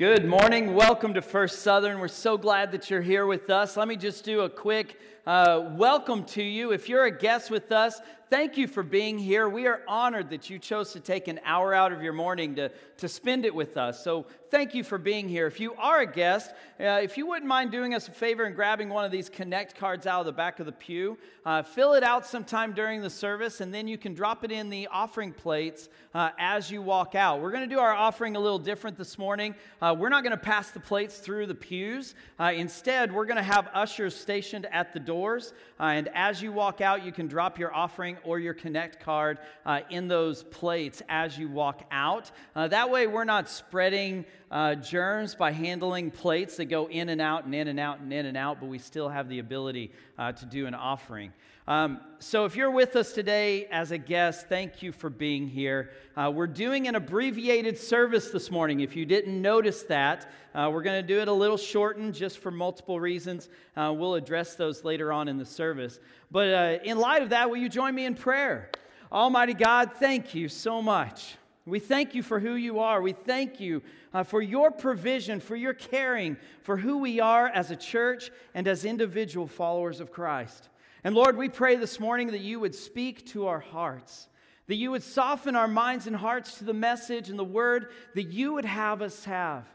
[0.00, 0.72] Good morning.
[0.72, 1.98] Welcome to First Southern.
[1.98, 3.76] We're so glad that you're here with us.
[3.76, 6.72] Let me just do a quick uh, welcome to you.
[6.72, 8.00] If you're a guest with us,
[8.30, 9.48] thank you for being here.
[9.48, 12.70] We are honored that you chose to take an hour out of your morning to,
[12.98, 14.02] to spend it with us.
[14.02, 15.46] So, thank you for being here.
[15.46, 16.50] If you are a guest,
[16.80, 19.76] uh, if you wouldn't mind doing us a favor and grabbing one of these Connect
[19.76, 23.10] cards out of the back of the pew, uh, fill it out sometime during the
[23.10, 27.14] service, and then you can drop it in the offering plates uh, as you walk
[27.14, 27.40] out.
[27.40, 29.54] We're going to do our offering a little different this morning.
[29.80, 32.14] Uh, we're not going to pass the plates through the pews.
[32.38, 35.52] Uh, instead, we're going to have ushers stationed at the doors.
[35.78, 39.38] Uh, and as you walk out, you can drop your offering or your Connect card
[39.64, 42.30] uh, in those plates as you walk out.
[42.54, 47.20] Uh, that way, we're not spreading uh, germs by handling plates that go in and
[47.20, 49.92] out and in and out and in and out, but we still have the ability
[50.18, 51.32] uh, to do an offering.
[51.70, 55.92] Um, so, if you're with us today as a guest, thank you for being here.
[56.16, 58.80] Uh, we're doing an abbreviated service this morning.
[58.80, 62.38] If you didn't notice that, uh, we're going to do it a little shortened just
[62.38, 63.48] for multiple reasons.
[63.76, 66.00] Uh, we'll address those later on in the service.
[66.32, 68.68] But uh, in light of that, will you join me in prayer?
[69.12, 71.36] Almighty God, thank you so much.
[71.66, 73.00] We thank you for who you are.
[73.00, 73.80] We thank you
[74.12, 78.66] uh, for your provision, for your caring for who we are as a church and
[78.66, 80.68] as individual followers of Christ.
[81.02, 84.28] And Lord, we pray this morning that you would speak to our hearts,
[84.66, 88.24] that you would soften our minds and hearts to the message and the word that
[88.24, 89.66] you would have us have,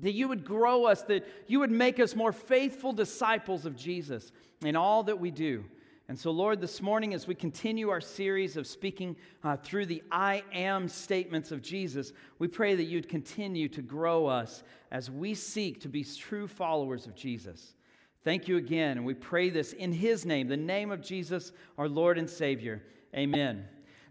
[0.00, 4.32] that you would grow us, that you would make us more faithful disciples of Jesus
[4.64, 5.64] in all that we do.
[6.10, 10.02] And so, Lord, this morning, as we continue our series of speaking uh, through the
[10.10, 15.34] I am statements of Jesus, we pray that you'd continue to grow us as we
[15.34, 17.76] seek to be true followers of Jesus.
[18.22, 21.88] Thank you again, and we pray this in His name, the name of Jesus, our
[21.88, 22.82] Lord and Savior.
[23.14, 23.64] Amen.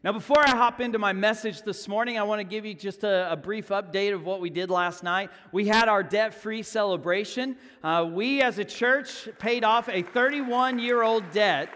[0.03, 3.03] Now, before I hop into my message this morning, I want to give you just
[3.03, 5.29] a, a brief update of what we did last night.
[5.51, 7.55] We had our debt free celebration.
[7.83, 11.69] Uh, we, as a church, paid off a 31 year old debt.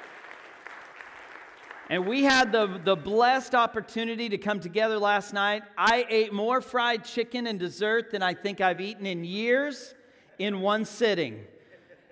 [1.92, 5.62] And we had the, the blessed opportunity to come together last night.
[5.78, 9.94] I ate more fried chicken and dessert than I think I've eaten in years
[10.40, 11.42] in one sitting.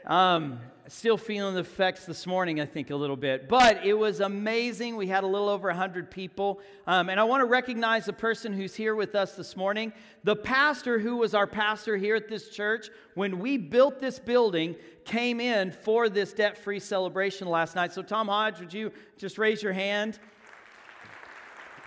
[0.05, 3.47] Um, still feeling the effects this morning, I think, a little bit.
[3.47, 4.97] But it was amazing.
[4.97, 6.59] We had a little over 100 people.
[6.85, 9.93] Um, and I want to recognize the person who's here with us this morning.
[10.23, 14.75] The pastor who was our pastor here at this church, when we built this building,
[15.05, 17.93] came in for this debt free celebration last night.
[17.93, 20.19] So, Tom Hodge, would you just raise your hand?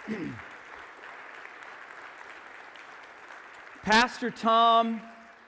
[3.82, 5.02] Pastor Tom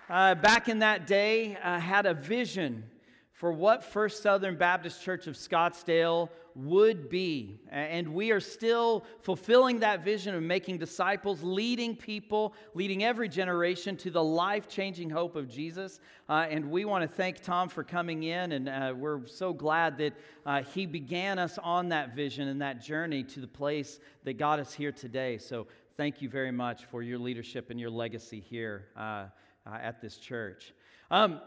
[0.08, 2.84] uh, back in that day, uh, had a vision
[3.32, 7.60] for what First Southern Baptist Church of Scottsdale would be.
[7.70, 13.94] And we are still fulfilling that vision of making disciples, leading people, leading every generation
[13.98, 16.00] to the life changing hope of Jesus.
[16.30, 19.98] Uh, and we want to thank Tom for coming in, and uh, we're so glad
[19.98, 20.14] that
[20.46, 24.58] uh, he began us on that vision and that journey to the place that got
[24.58, 25.36] us here today.
[25.36, 25.66] So
[25.98, 28.86] thank you very much for your leadership and your legacy here.
[29.66, 30.72] Uh, at this church.
[31.10, 31.40] Um,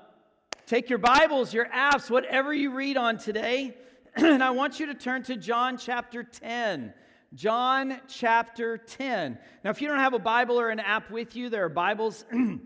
[0.66, 3.78] take your Bibles, your apps, whatever you read on today,
[4.16, 6.94] and I want you to turn to John chapter 10.
[7.34, 9.38] John chapter 10.
[9.64, 12.26] Now, if you don't have a Bible or an app with you, there are Bibles
[12.34, 12.60] in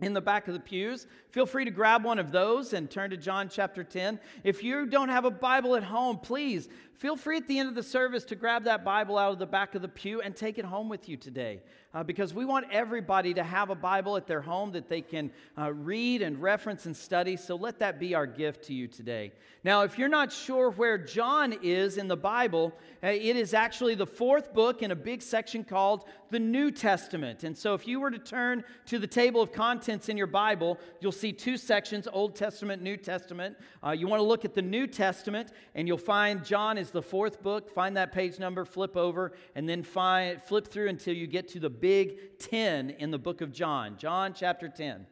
[0.00, 1.06] the back of the pews.
[1.34, 4.20] Feel free to grab one of those and turn to John chapter 10.
[4.44, 7.74] If you don't have a Bible at home, please feel free at the end of
[7.74, 10.58] the service to grab that Bible out of the back of the pew and take
[10.58, 11.60] it home with you today.
[11.92, 15.30] Uh, because we want everybody to have a Bible at their home that they can
[15.56, 17.36] uh, read and reference and study.
[17.36, 19.30] So let that be our gift to you today.
[19.62, 22.72] Now, if you're not sure where John is in the Bible,
[23.02, 27.44] uh, it is actually the fourth book in a big section called the New Testament.
[27.44, 30.80] And so if you were to turn to the table of contents in your Bible,
[31.00, 33.56] you'll see two sections Old Testament, New Testament.
[33.84, 37.02] Uh, you want to look at the New Testament, and you'll find John is the
[37.02, 37.70] fourth book.
[37.70, 41.60] Find that page number, flip over, and then find, flip through until you get to
[41.60, 45.06] the big 10 in the book of John, John chapter 10.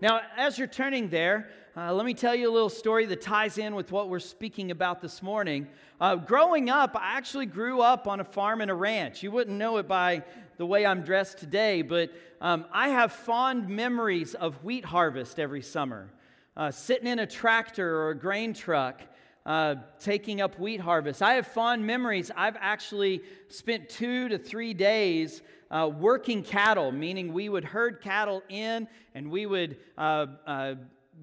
[0.00, 3.56] Now, as you're turning there, uh, let me tell you a little story that ties
[3.56, 5.68] in with what we're speaking about this morning.
[6.00, 9.22] Uh, growing up, I actually grew up on a farm and a ranch.
[9.22, 10.24] You wouldn't know it by
[10.56, 12.10] the way I'm dressed today, but
[12.40, 16.10] um, I have fond memories of wheat harvest every summer.
[16.56, 19.00] Uh, sitting in a tractor or a grain truck,
[19.46, 21.22] uh, taking up wheat harvest.
[21.22, 22.30] I have fond memories.
[22.36, 28.42] I've actually spent two to three days uh, working cattle, meaning we would herd cattle
[28.48, 30.74] in and we would uh, uh,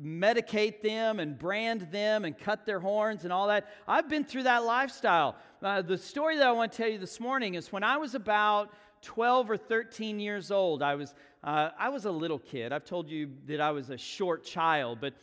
[0.04, 3.68] medicate them and brand them and cut their horns and all that.
[3.88, 5.36] I've been through that lifestyle.
[5.62, 8.16] Uh, the story that I want to tell you this morning is when I was
[8.16, 10.84] about 12 or 13 years old.
[10.84, 11.14] I was
[11.44, 12.74] uh, I was a little kid.
[12.74, 15.14] I've told you that I was a short child, but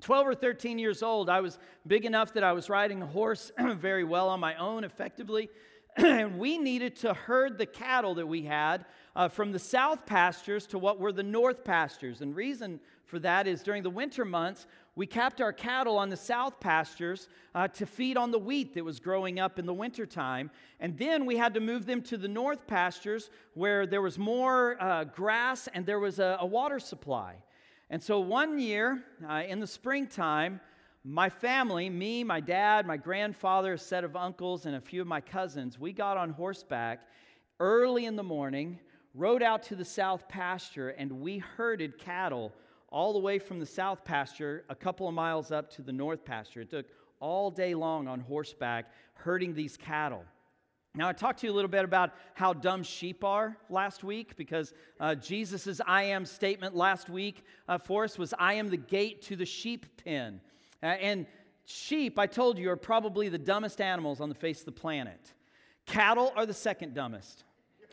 [0.00, 3.52] 12 or 13 years old, I was big enough that I was riding a horse
[3.58, 5.48] very well on my own, effectively.
[5.96, 8.84] and we needed to herd the cattle that we had
[9.14, 12.20] uh, from the south pastures to what were the north pastures.
[12.20, 14.66] And reason for that is during the winter months,
[14.96, 18.84] we kept our cattle on the south pastures uh, to feed on the wheat that
[18.84, 20.50] was growing up in the wintertime.
[20.78, 24.80] And then we had to move them to the north pastures where there was more
[24.80, 27.34] uh, grass and there was a, a, water supply.
[27.90, 30.60] And so one year uh, in the springtime,
[31.02, 35.06] my family, me, my dad, my grandfather, a set of uncles, and a few of
[35.06, 37.02] my cousins, we got on horseback
[37.60, 38.78] early in the morning,
[39.12, 42.52] rode out to the south pasture, and we herded cattle
[42.94, 46.24] all the way from the south pasture a couple of miles up to the north
[46.24, 46.60] pasture.
[46.60, 46.86] It took
[47.18, 50.24] all day long on horseback herding these cattle.
[50.94, 54.36] Now, I talked to you a little bit about how dumb sheep are last week
[54.36, 58.76] because uh, Jesus' I am statement last week uh, for us was, I am the
[58.76, 60.40] gate to the sheep pen.
[60.80, 61.26] Uh, and
[61.64, 65.32] sheep, I told you, are probably the dumbest animals on the face of the planet.
[65.84, 67.42] Cattle are the second dumbest.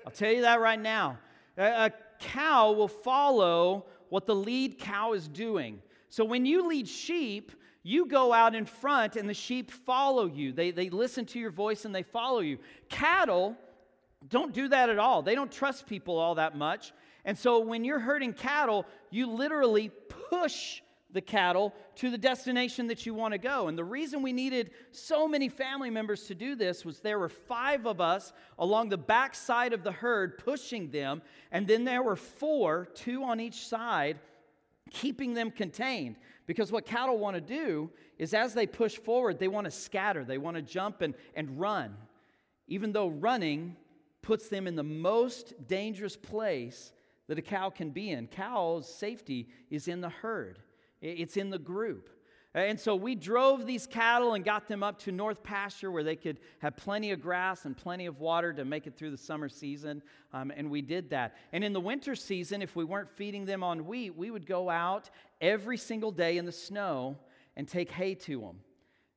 [0.05, 1.17] I'll tell you that right now.
[1.57, 5.81] A, a cow will follow what the lead cow is doing.
[6.09, 10.51] So when you lead sheep, you go out in front and the sheep follow you.
[10.51, 12.59] They, they listen to your voice and they follow you.
[12.89, 13.55] Cattle
[14.27, 15.21] don't do that at all.
[15.21, 16.91] They don't trust people all that much.
[17.23, 19.91] And so when you're herding cattle, you literally
[20.29, 20.81] push
[21.13, 23.67] the cattle to the destination that you want to go.
[23.67, 27.29] And the reason we needed so many family members to do this was there were
[27.29, 31.21] five of us along the back side of the herd pushing them,
[31.51, 34.19] and then there were four, two on each side,
[34.89, 36.15] keeping them contained.
[36.47, 40.25] Because what cattle want to do is as they push forward, they want to scatter,
[40.25, 41.95] they want to jump and, and run,
[42.67, 43.75] even though running
[44.21, 46.91] puts them in the most dangerous place
[47.27, 48.27] that a cow can be in.
[48.27, 50.59] Cow's safety is in the herd.
[51.01, 52.09] It's in the group.
[52.53, 56.17] And so we drove these cattle and got them up to North Pasture where they
[56.17, 59.47] could have plenty of grass and plenty of water to make it through the summer
[59.47, 60.01] season.
[60.33, 61.35] Um, and we did that.
[61.53, 64.69] And in the winter season, if we weren't feeding them on wheat, we would go
[64.69, 65.09] out
[65.39, 67.17] every single day in the snow
[67.55, 68.59] and take hay to them.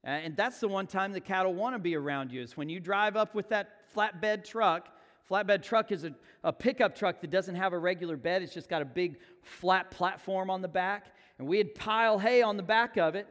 [0.05, 2.79] And that's the one time the cattle want to be around you is when you
[2.79, 4.91] drive up with that flatbed truck.
[5.29, 6.15] Flatbed truck is a,
[6.45, 9.91] a pickup truck that doesn't have a regular bed, it's just got a big flat
[9.91, 13.27] platform on the back and we'd pile hay on the back of it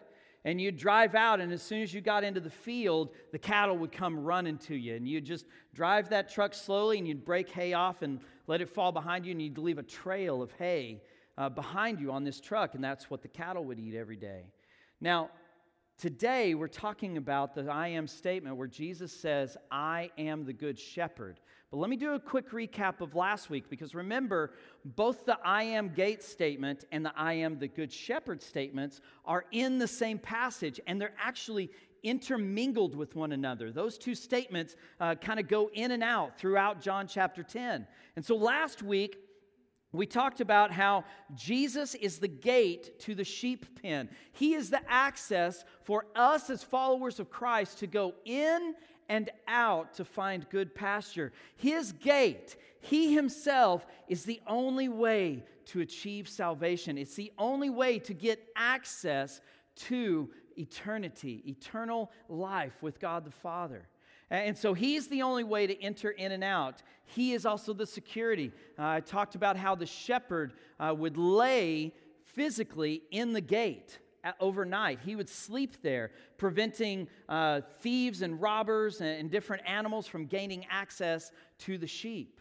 [0.46, 3.78] and you'd drive out and as soon as you got into the field the cattle
[3.78, 7.50] would come running to you and you'd just drive that truck slowly and you'd break
[7.50, 11.02] hay off and let it fall behind you and you'd leave a trail of hay
[11.38, 14.44] uh, behind you on this truck and that's what the cattle would eat every day.
[15.02, 15.30] Now
[15.98, 20.78] today we're talking about the i am statement where jesus says i am the good
[20.78, 21.40] shepherd
[21.74, 24.52] but let me do a quick recap of last week because remember,
[24.86, 29.46] both the I am gate statement and the I am the good shepherd statements are
[29.52, 31.72] in the same passage and they're actually
[32.04, 33.72] intermingled with one another.
[33.72, 37.88] Those two statements uh, kind of go in and out throughout John chapter 10.
[38.18, 39.18] And so last week,
[39.94, 44.10] we talked about how Jesus is the gate to the sheep pen.
[44.32, 48.76] He is the access for us as followers of Christ to go in
[49.10, 51.32] and out to find good pasture.
[51.56, 56.98] His gate, He Himself, is the only way to achieve salvation.
[56.98, 59.42] It's the only way to get access
[59.76, 63.88] to eternity, eternal life with God the Father.
[64.30, 66.82] And so he's the only way to enter in and out.
[67.06, 68.52] He is also the security.
[68.80, 71.94] Uh, I talked about how the shepherd uh, would lay
[72.24, 74.00] physically in the gate
[74.40, 75.00] overnight.
[75.06, 80.66] He would sleep there, preventing uh, thieves and robbers and, and different animals from gaining
[80.70, 82.40] access to the sheep.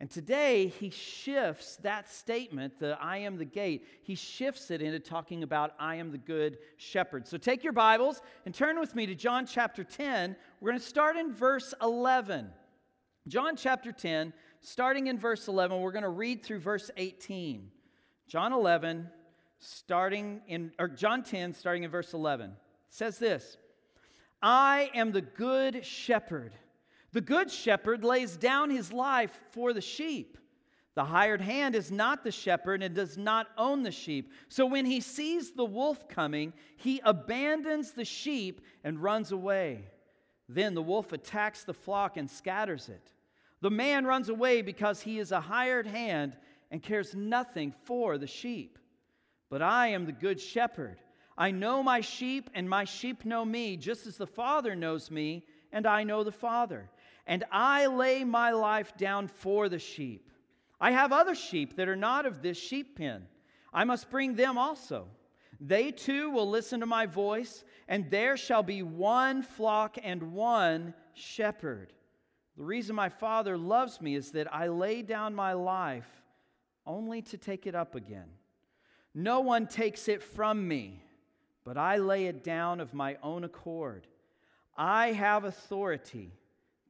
[0.00, 4.98] And today, he shifts that statement, the I am the gate, he shifts it into
[4.98, 7.28] talking about I am the good shepherd.
[7.28, 10.36] So take your Bibles and turn with me to John chapter 10.
[10.60, 12.48] We're going to start in verse 11.
[13.28, 17.70] John chapter 10, starting in verse 11, we're going to read through verse 18.
[18.26, 19.06] John 11,
[19.60, 22.52] starting in, or John 10, starting in verse 11,
[22.88, 23.56] says this
[24.42, 26.52] I am the good shepherd.
[27.12, 30.38] The good shepherd lays down his life for the sheep.
[30.94, 34.32] The hired hand is not the shepherd and does not own the sheep.
[34.48, 39.84] So when he sees the wolf coming, he abandons the sheep and runs away.
[40.48, 43.12] Then the wolf attacks the flock and scatters it.
[43.60, 46.36] The man runs away because he is a hired hand
[46.70, 48.78] and cares nothing for the sheep.
[49.50, 51.00] But I am the good shepherd.
[51.36, 55.44] I know my sheep, and my sheep know me, just as the Father knows me,
[55.72, 56.88] and I know the Father.
[57.26, 60.30] And I lay my life down for the sheep.
[60.80, 63.26] I have other sheep that are not of this sheep pen.
[63.72, 65.08] I must bring them also.
[65.60, 70.94] They too will listen to my voice, and there shall be one flock and one
[71.12, 71.92] shepherd.
[72.56, 76.08] The reason my Father loves me is that I lay down my life
[76.86, 78.28] only to take it up again.
[79.14, 81.02] No one takes it from me,
[81.64, 84.06] but I lay it down of my own accord.
[84.76, 86.32] I have authority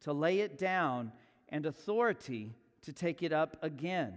[0.02, 1.12] to lay it down
[1.48, 4.14] and authority to take it up again.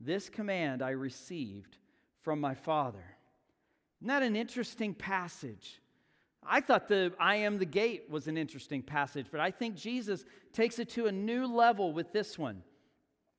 [0.00, 1.76] This command I received
[2.22, 3.04] from my Father.
[4.00, 5.80] Isn't that an interesting passage?
[6.44, 10.24] I thought the I am the gate was an interesting passage, but I think Jesus
[10.52, 12.62] takes it to a new level with this one.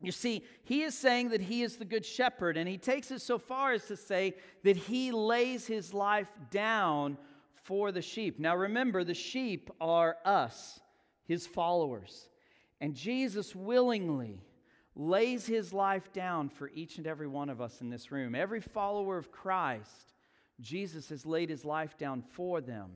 [0.02, 3.22] You see, he is saying that he is the good shepherd, and he takes it
[3.22, 7.18] so far as to say that he lays his life down
[7.64, 8.40] for the sheep.
[8.40, 10.82] Now remember, the sheep are us,
[11.26, 12.28] his followers.
[12.82, 14.42] And Jesus willingly
[14.96, 18.36] lays his life down for each and every one of us in this room.
[18.36, 20.14] Every follower of Christ,
[20.60, 22.92] Jesus has laid his life down for them.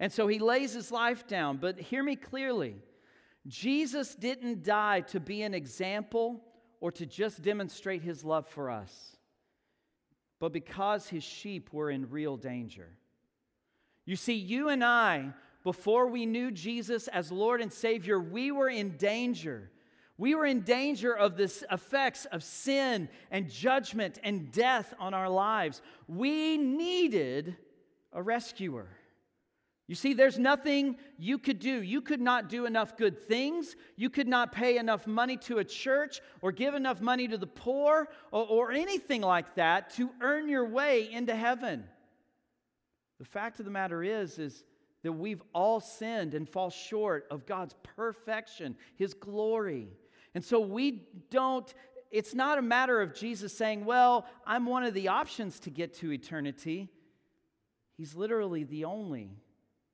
[0.00, 1.58] And so he lays his life down.
[1.58, 2.76] But hear me clearly
[3.46, 6.42] Jesus didn't die to be an example
[6.80, 9.16] or to just demonstrate his love for us,
[10.38, 12.88] but because his sheep were in real danger.
[14.06, 15.32] You see, you and I,
[15.62, 19.70] before we knew Jesus as Lord and Savior, we were in danger.
[20.16, 25.28] We were in danger of the effects of sin and judgment and death on our
[25.28, 25.80] lives.
[26.08, 27.56] We needed
[28.12, 28.88] a rescuer.
[29.90, 31.82] You see, there's nothing you could do.
[31.82, 33.74] You could not do enough good things.
[33.96, 37.48] You could not pay enough money to a church or give enough money to the
[37.48, 41.82] poor or, or, anything like that to earn your way into heaven.
[43.18, 44.62] The fact of the matter is, is
[45.02, 49.88] that we've all sinned and fall short of God's perfection, His glory.
[50.36, 51.74] And so we don't,
[52.12, 55.94] it's not a matter of Jesus saying, Well, I'm one of the options to get
[55.94, 56.90] to eternity.
[57.96, 59.32] He's literally the only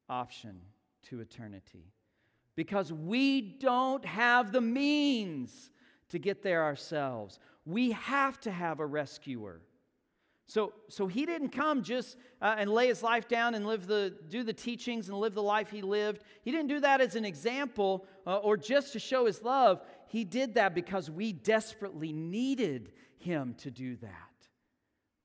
[0.08, 0.60] option
[1.04, 1.92] to eternity
[2.56, 5.70] because we don't have the means
[6.08, 7.38] to get there ourselves.
[7.64, 9.60] We have to have a rescuer.
[10.48, 14.14] So, so he didn't come just uh, and lay his life down and live the,
[14.28, 16.22] do the teachings and live the life he lived.
[16.42, 19.82] He didn't do that as an example uh, or just to show his love.
[20.06, 24.10] He did that because we desperately needed him to do that.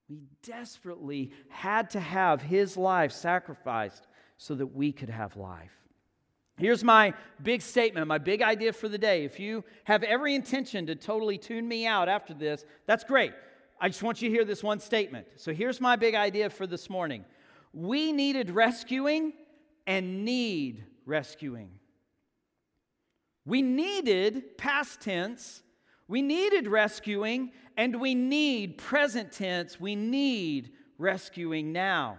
[0.09, 4.07] We desperately had to have his life sacrificed
[4.41, 5.71] so that we could have life.
[6.57, 9.23] Here's my big statement, my big idea for the day.
[9.23, 13.33] If you have every intention to totally tune me out after this, that's great.
[13.79, 15.27] I just want you to hear this one statement.
[15.35, 17.23] So here's my big idea for this morning
[17.71, 19.33] we needed rescuing
[19.85, 21.69] and need rescuing.
[23.45, 25.61] We needed, past tense,
[26.07, 32.17] we needed rescuing, and we need, present tense, we need rescuing now.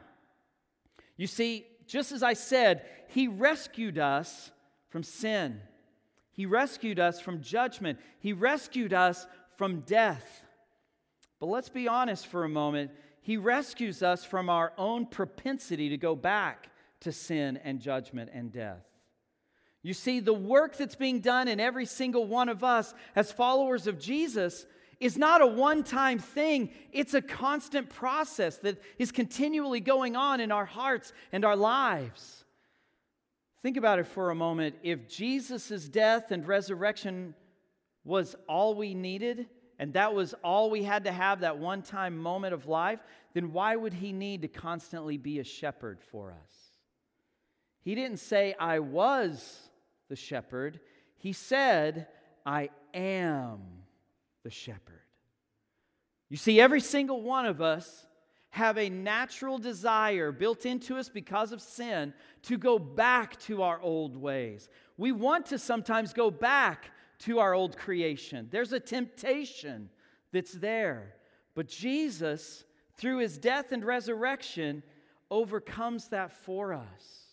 [1.17, 4.51] You see, just as I said, He rescued us
[4.89, 5.61] from sin.
[6.33, 7.99] He rescued us from judgment.
[8.19, 9.27] He rescued us
[9.59, 10.43] from death.
[11.39, 12.93] But let's be honest for a moment.
[13.21, 16.71] He rescues us from our own propensity to go back
[17.01, 18.87] to sin and judgment and death.
[19.83, 23.87] You see, the work that's being done in every single one of us as followers
[23.87, 24.65] of Jesus
[25.03, 30.39] is not a one time thing, it's a constant process that is continually going on
[30.39, 32.45] in our hearts and our lives.
[33.63, 34.77] Think about it for a moment.
[34.85, 37.35] If Jesus' death and resurrection
[38.05, 39.47] was all we needed,
[39.81, 43.03] and that was all we had to have, that one time moment of life,
[43.35, 46.53] then why would he need to constantly be a shepherd for us?
[47.81, 49.69] He didn't say, I was
[50.09, 50.79] the shepherd.
[51.19, 52.07] He said,
[52.47, 53.82] I am
[54.43, 55.01] the shepherd.
[56.29, 58.07] You see, every single one of us
[58.51, 63.81] have a natural desire built into us because of sin to go back to our
[63.81, 64.69] old ways.
[64.97, 68.49] We want to sometimes go back to our old creation.
[68.51, 69.89] There's a temptation
[70.33, 71.15] that's there.
[71.55, 72.65] But Jesus,
[72.97, 74.83] through his death and resurrection,
[75.31, 77.27] overcomes that for us.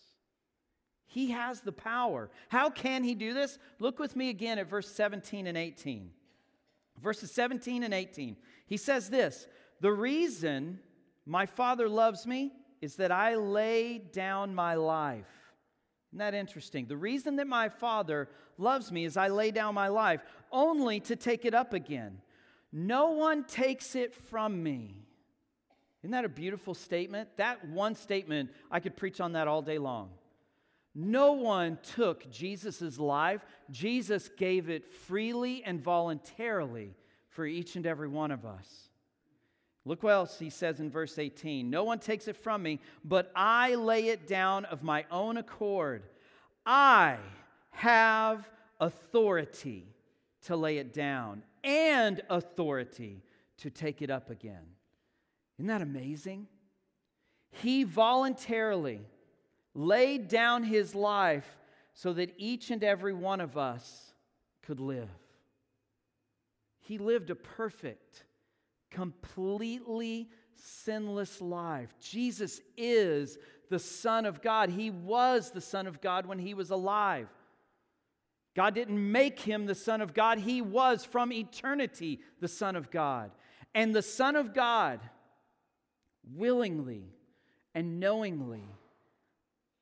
[1.06, 2.30] He has the power.
[2.48, 3.58] How can he do this?
[3.78, 6.10] Look with me again at verse 17 and 18
[7.02, 8.36] verses 17 and 18.
[8.66, 9.46] He says this
[9.80, 10.80] The reason
[11.26, 15.26] my Father loves me is that I lay down my life.
[16.10, 16.86] Isn't that interesting?
[16.86, 18.28] The reason that my Father
[18.58, 22.20] loves me is I lay down my life only to take it up again.
[22.72, 25.06] No one takes it from me.
[26.02, 27.28] Isn't that a beautiful statement?
[27.36, 30.10] That one statement, I could preach on that all day long.
[30.94, 36.94] No one took Jesus' life, Jesus gave it freely and voluntarily
[37.28, 38.88] for each and every one of us.
[39.84, 43.30] Look what else he says in verse 18 No one takes it from me, but
[43.34, 46.02] I lay it down of my own accord.
[46.66, 47.16] I
[47.70, 49.86] have authority
[50.46, 53.22] to lay it down and authority
[53.58, 54.66] to take it up again.
[55.58, 56.46] Isn't that amazing?
[57.50, 59.00] He voluntarily
[59.74, 61.58] laid down his life
[61.94, 64.12] so that each and every one of us
[64.62, 65.08] could live.
[66.80, 68.24] He lived a perfect,
[68.90, 71.94] completely sinless life.
[72.00, 74.70] Jesus is the Son of God.
[74.70, 77.28] He was the Son of God when he was alive.
[78.56, 82.90] God didn't make him the Son of God, he was from eternity the Son of
[82.90, 83.30] God.
[83.74, 85.00] And the Son of God
[86.34, 87.04] willingly
[87.74, 88.64] and knowingly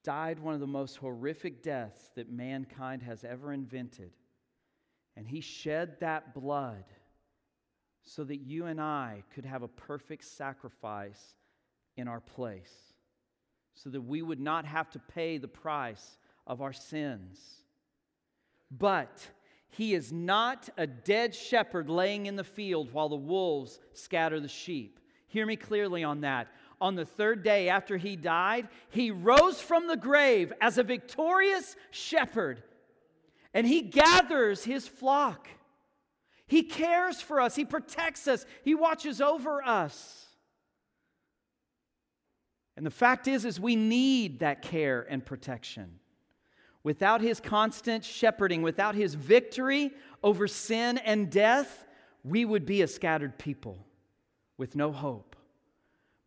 [0.05, 4.13] died one of the most horrific deaths that mankind has ever invented.
[5.17, 6.85] And he shed that blood
[8.05, 11.35] so that you and I could have a perfect sacrifice
[11.97, 12.73] in our place,
[13.75, 17.41] so that we would not have to pay the price of our sins.
[18.71, 19.29] But
[19.69, 24.49] he is not a dead shepherd laying in the field while the wolves scatter the
[24.49, 25.01] sheep.
[25.27, 26.49] Hear me clearly on that.
[26.81, 31.75] On the third day after he died, he rose from the grave as a victorious
[31.91, 32.63] shepherd,
[33.53, 35.49] and he gathers his flock.
[36.49, 40.27] He cares for us, He protects us, He watches over us.
[42.77, 45.99] And the fact is is we need that care and protection.
[46.85, 49.91] Without his constant shepherding, without his victory
[50.23, 51.87] over sin and death,
[52.23, 53.85] we would be a scattered people
[54.57, 55.35] with no hope.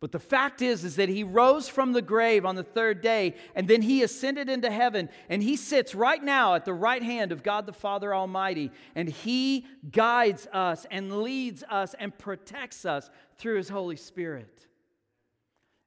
[0.02, 3.36] But the fact is is that he rose from the grave on the third day
[3.54, 7.30] and then he ascended into heaven and he sits right now at the right hand
[7.30, 13.10] of God the Father Almighty and he guides us and leads us and protects us
[13.38, 14.66] through his Holy Spirit.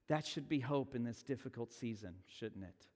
[0.08, 2.88] That should be hope in this difficult season, shouldn't it?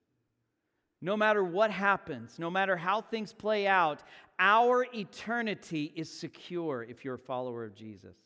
[1.02, 4.02] No matter what happens, no matter how things play out,
[4.38, 8.16] our eternity is secure if you're a follower of Jesus.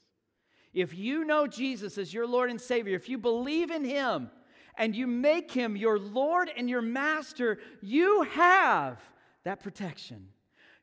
[0.75, 4.31] If you know Jesus as your Lord and Savior, if you believe in Him
[4.77, 9.01] and you make Him your Lord and your Master, you have
[9.45, 10.29] that protection.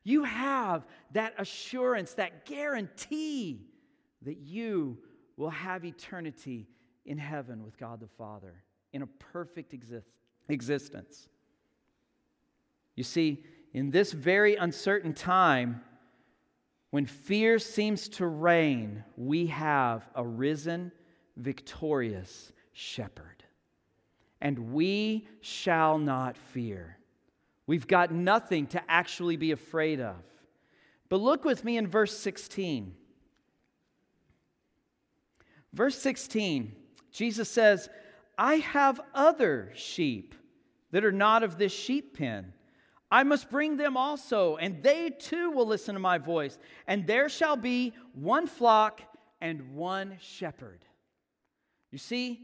[0.02, 3.66] You have that assurance, that guarantee
[4.22, 4.98] that you
[5.36, 6.68] will have eternity
[7.04, 10.06] in heaven with God the Father in a perfect exist-
[10.48, 11.28] existence.
[12.96, 15.82] You see, in this very uncertain time,
[16.92, 20.92] when fear seems to reign, we have a risen,
[21.38, 23.42] victorious shepherd.
[24.42, 26.98] And we shall not fear.
[27.66, 30.16] We've got nothing to actually be afraid of.
[31.08, 32.94] But look with me in verse 16.
[35.72, 36.76] Verse 16,
[37.10, 37.88] Jesus says,
[38.36, 40.34] I have other sheep
[40.90, 42.52] that are not of this sheep pen.
[43.12, 46.58] I must bring them also, and they too will listen to my voice.
[46.86, 49.02] And there shall be one flock
[49.42, 50.82] and one shepherd.
[51.90, 52.40] You see,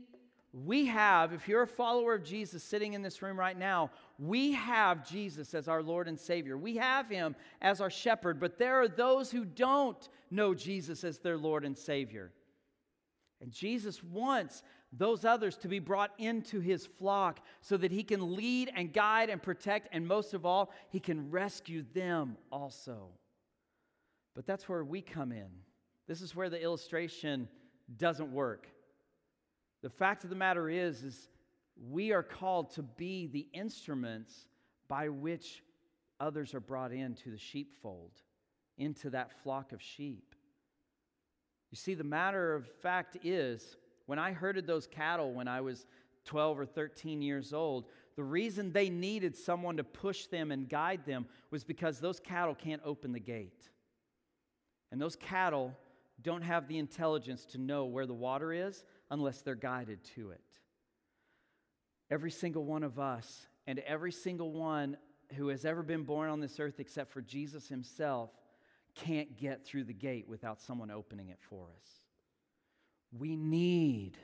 [0.53, 4.53] we have, if you're a follower of Jesus sitting in this room right now, we
[4.53, 6.59] have Jesus as our Lord and Savior.
[6.59, 11.19] We have Him as our shepherd, but there are those who don't know Jesus as
[11.19, 12.31] their Lord and Savior.
[13.41, 18.35] And Jesus wants those others to be brought into his flock so that he can
[18.37, 23.09] lead and guide and protect, and most of all, he can rescue them also.
[24.35, 25.49] But that's where we come in.
[26.07, 27.49] This is where the illustration
[27.99, 28.67] doesn't work.
[29.83, 31.29] The fact of the matter is, is
[31.89, 34.49] we are called to be the instruments
[34.89, 35.63] by which
[36.19, 38.13] others are brought into the sheepfold,
[38.79, 40.35] into that flock of sheep.
[41.71, 43.77] You see, the matter of fact is,
[44.09, 45.85] when I herded those cattle when I was
[46.25, 47.85] 12 or 13 years old,
[48.17, 52.55] the reason they needed someone to push them and guide them was because those cattle
[52.55, 53.69] can't open the gate.
[54.91, 55.77] And those cattle
[56.23, 60.41] don't have the intelligence to know where the water is unless they're guided to it.
[62.11, 64.97] Every single one of us, and every single one
[65.37, 68.31] who has ever been born on this earth except for Jesus himself,
[68.95, 72.08] can't get through the gate without someone opening it for us.
[73.13, 74.19] We need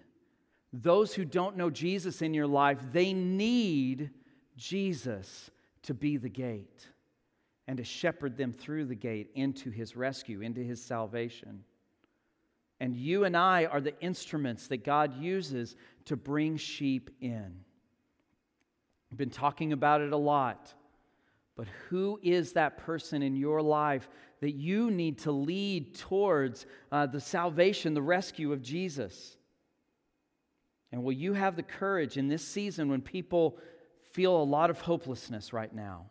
[0.73, 4.11] those who don't know Jesus in your life, they need
[4.57, 5.51] Jesus
[5.83, 6.88] to be the gate
[7.68, 11.62] and to shepherd them through the gate into his rescue, into his salvation.
[12.81, 17.61] And you and I are the instruments that God uses to bring sheep in.
[19.12, 20.75] I've been talking about it a lot.
[21.57, 24.09] But who is that person in your life
[24.45, 29.39] that you need to lead towards uh, the salvation, the rescue of Jesus?
[30.93, 33.57] And will you have the courage in this season when people
[34.13, 36.05] feel a lot of hopelessness right now?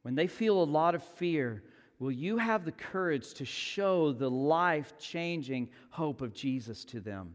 [0.00, 1.62] When they feel a lot of fear,
[1.98, 7.34] will you have the courage to show the life changing hope of Jesus to them?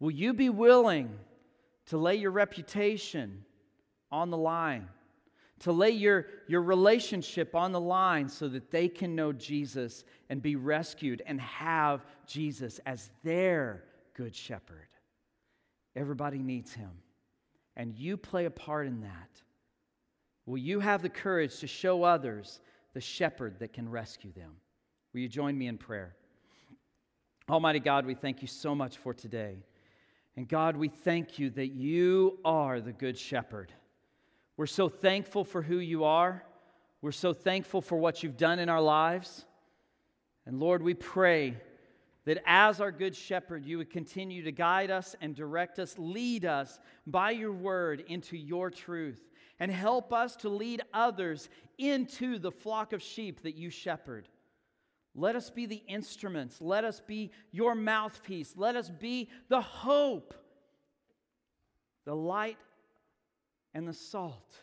[0.00, 1.10] Will you be willing
[1.88, 3.44] to lay your reputation
[4.10, 4.88] on the line?
[5.62, 10.42] To lay your, your relationship on the line so that they can know Jesus and
[10.42, 14.88] be rescued and have Jesus as their good shepherd.
[15.94, 16.90] Everybody needs him,
[17.76, 19.30] and you play a part in that.
[20.46, 22.60] Will you have the courage to show others
[22.94, 24.52] the shepherd that can rescue them?
[25.12, 26.16] Will you join me in prayer?
[27.48, 29.58] Almighty God, we thank you so much for today.
[30.36, 33.72] And God, we thank you that you are the good shepherd.
[34.56, 36.44] We're so thankful for who you are.
[37.00, 39.44] We're so thankful for what you've done in our lives.
[40.46, 41.56] And Lord, we pray
[42.24, 46.44] that as our good shepherd, you would continue to guide us and direct us, lead
[46.44, 49.20] us by your word into your truth,
[49.58, 54.28] and help us to lead others into the flock of sheep that you shepherd.
[55.14, 56.60] Let us be the instruments.
[56.60, 58.54] Let us be your mouthpiece.
[58.56, 60.34] Let us be the hope,
[62.04, 62.58] the light
[63.74, 64.56] and the salt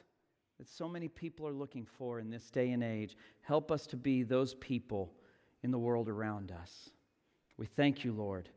[0.57, 3.15] that so many people are looking for in this day and age.
[3.41, 5.13] Help us to be those people
[5.63, 6.89] in the world around us.
[7.57, 8.49] We thank you, Lord.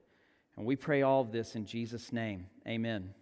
[0.56, 2.46] And we pray all of this in Jesus' name.
[2.66, 3.14] Amen.